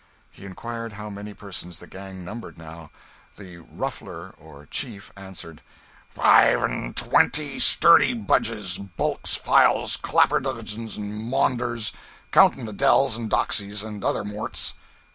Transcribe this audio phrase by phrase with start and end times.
[0.31, 2.89] He inquired how many persons the gang numbered now.
[3.35, 5.61] The 'ruffler,' or chief, answered
[6.09, 11.93] "Five and twenty sturdy budges, bulks, files, clapperdogeons and maunders,
[12.31, 14.73] counting the dells and doxies and other morts.